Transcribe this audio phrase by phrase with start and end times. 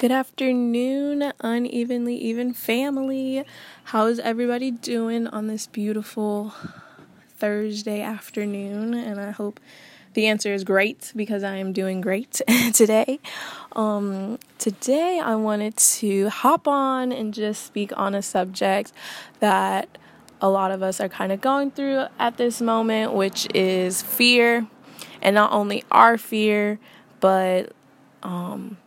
[0.00, 3.44] Good afternoon, unevenly even family.
[3.84, 6.54] How's everybody doing on this beautiful
[7.36, 8.94] Thursday afternoon?
[8.94, 9.60] And I hope
[10.14, 12.40] the answer is great because I am doing great
[12.72, 13.20] today.
[13.72, 18.94] Um, today, I wanted to hop on and just speak on a subject
[19.40, 19.98] that
[20.40, 24.66] a lot of us are kind of going through at this moment, which is fear.
[25.20, 26.78] And not only our fear,
[27.20, 27.74] but
[28.22, 28.78] um,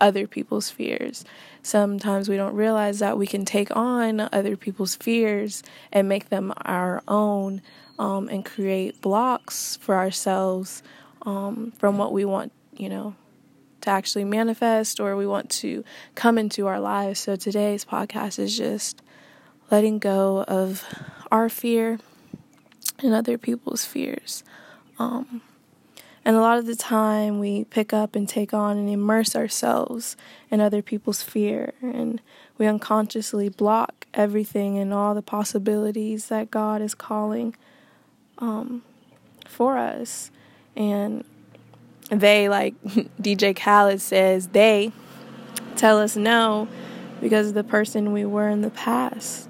[0.00, 1.24] other people's fears.
[1.62, 5.62] Sometimes we don't realize that we can take on other people's fears
[5.92, 7.62] and make them our own
[7.98, 10.82] um, and create blocks for ourselves
[11.22, 13.14] um, from what we want, you know,
[13.82, 15.84] to actually manifest or we want to
[16.14, 17.20] come into our lives.
[17.20, 19.02] So today's podcast is just
[19.70, 20.84] letting go of
[21.30, 21.98] our fear
[23.02, 24.44] and other people's fears.
[24.98, 25.42] Um,
[26.24, 30.16] and a lot of the time, we pick up and take on and immerse ourselves
[30.50, 31.72] in other people's fear.
[31.80, 32.20] And
[32.58, 37.56] we unconsciously block everything and all the possibilities that God is calling
[38.38, 38.82] um,
[39.46, 40.30] for us.
[40.76, 41.24] And
[42.10, 44.92] they, like DJ Khaled says, they
[45.76, 46.68] tell us no
[47.22, 49.48] because of the person we were in the past.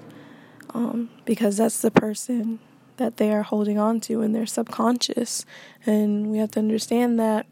[0.73, 2.59] Um, because that's the person
[3.01, 5.45] that they are holding on to in their subconscious.
[5.85, 7.47] And we have to understand that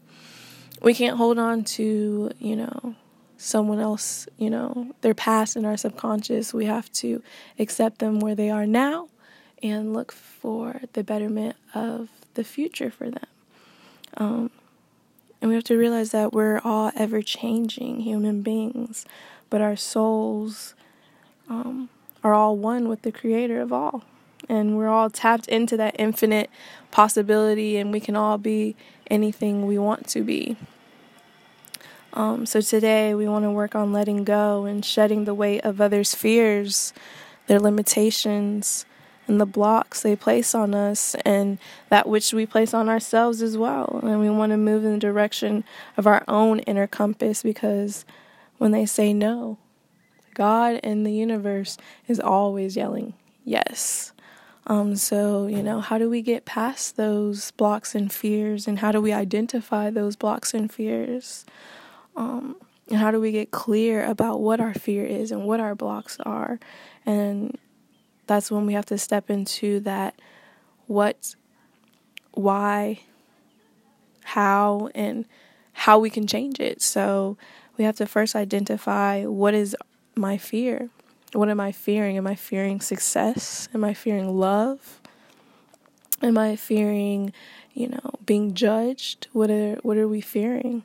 [0.80, 2.94] we can't hold on to, you know,
[3.36, 6.54] someone else, you know, their past in our subconscious.
[6.54, 7.22] We have to
[7.58, 9.08] accept them where they are now
[9.62, 13.26] and look for the betterment of the future for them.
[14.16, 14.50] Um,
[15.40, 19.04] and we have to realize that we're all ever changing human beings,
[19.48, 20.74] but our souls
[21.48, 21.88] um,
[22.22, 24.04] are all one with the creator of all
[24.48, 26.50] and we're all tapped into that infinite
[26.90, 28.76] possibility and we can all be
[29.10, 30.56] anything we want to be.
[32.12, 35.80] Um, so today we want to work on letting go and shedding the weight of
[35.80, 36.92] others' fears,
[37.46, 38.84] their limitations,
[39.28, 43.56] and the blocks they place on us, and that which we place on ourselves as
[43.56, 44.00] well.
[44.02, 45.62] And we want to move in the direction
[45.96, 48.04] of our own inner compass because
[48.58, 49.58] when they say no,
[50.34, 51.76] God and the universe
[52.08, 53.14] is always yelling
[53.44, 54.12] yes.
[54.70, 58.92] Um, so, you know, how do we get past those blocks and fears, and how
[58.92, 61.44] do we identify those blocks and fears?
[62.14, 62.54] Um,
[62.88, 66.18] and how do we get clear about what our fear is and what our blocks
[66.20, 66.60] are?
[67.04, 67.58] And
[68.28, 70.14] that's when we have to step into that
[70.86, 71.34] what,
[72.30, 73.00] why,
[74.22, 75.24] how, and
[75.72, 76.80] how we can change it.
[76.80, 77.36] So
[77.76, 79.74] we have to first identify what is
[80.14, 80.90] my fear
[81.32, 82.16] what am I fearing?
[82.16, 83.68] Am I fearing success?
[83.74, 85.00] Am I fearing love?
[86.22, 87.32] Am I fearing,
[87.72, 89.28] you know, being judged?
[89.32, 90.84] What are what are we fearing?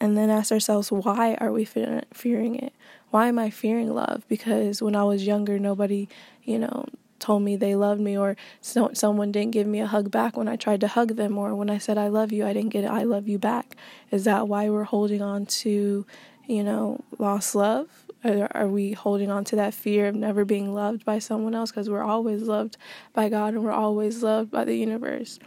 [0.00, 2.72] And then ask ourselves, why are we fe- fearing it?
[3.10, 4.24] Why am I fearing love?
[4.28, 6.08] Because when I was younger, nobody,
[6.42, 6.86] you know,
[7.18, 10.48] told me they loved me, or so, someone didn't give me a hug back when
[10.48, 12.84] I tried to hug them, or when I said I love you, I didn't get
[12.84, 13.76] I love you back.
[14.10, 16.06] Is that why we're holding on to,
[16.46, 18.09] you know, lost love?
[18.24, 21.70] Are we holding on to that fear of never being loved by someone else?
[21.70, 22.76] Because we're always loved
[23.14, 25.38] by God and we're always loved by the universe.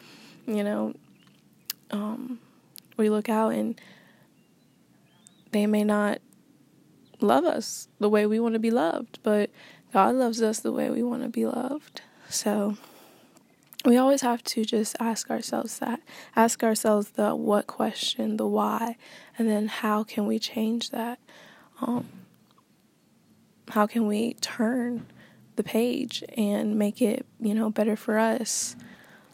[0.48, 0.94] You know,
[1.92, 2.40] um,
[2.98, 3.80] we look out and
[5.52, 6.20] they may not
[7.22, 9.52] love us the way we want to be loved, but
[9.94, 12.02] God loves us the way we want to be loved.
[12.28, 12.76] So
[13.86, 16.02] we always have to just ask ourselves that.
[16.36, 18.98] Ask ourselves the what question, the why,
[19.38, 21.20] and then how can we change that?
[21.82, 22.23] Um,
[23.74, 25.04] how can we turn
[25.56, 28.76] the page and make it, you know, better for us?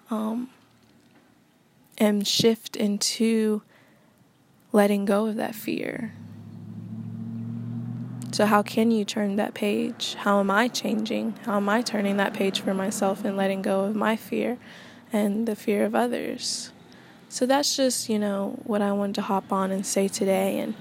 [0.10, 0.50] Um,
[1.98, 3.62] and shift into
[4.72, 6.14] letting go of that fear.
[8.32, 10.16] So, how can you turn that page?
[10.20, 11.36] How am I changing?
[11.44, 14.58] How am I turning that page for myself and letting go of my fear
[15.12, 16.72] and the fear of others?
[17.28, 20.60] So, that's just, you know, what I wanted to hop on and say today.
[20.60, 20.76] And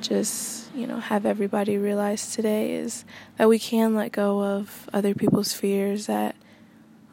[0.00, 3.04] just, you know, have everybody realize today is
[3.36, 6.36] that we can let go of other people's fears that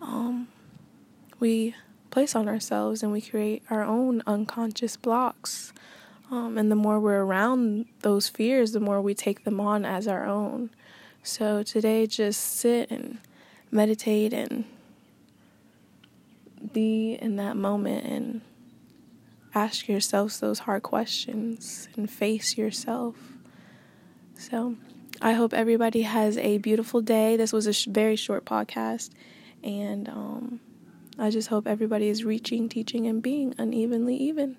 [0.02, 0.48] um,
[1.40, 1.76] we
[2.12, 5.74] place on ourselves and we create our own unconscious blocks.
[6.32, 10.08] Um, and the more we're around those fears, the more we take them on as
[10.08, 10.70] our own.
[11.22, 13.20] So today, just sit and
[13.72, 14.66] meditate and
[16.72, 18.42] be in that moment and
[19.56, 23.16] ask yourselves those hard questions and face yourself.
[24.38, 24.76] So,
[25.22, 27.38] I hope everybody has a beautiful day.
[27.38, 29.12] This was a sh- very short podcast,
[29.64, 30.60] and um,
[31.18, 34.58] I just hope everybody is reaching, teaching, and being unevenly even.